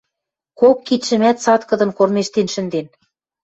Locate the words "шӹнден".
2.53-2.87